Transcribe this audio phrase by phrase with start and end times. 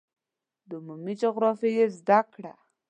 [0.69, 2.53] د عمومي جغرافیې زده کړه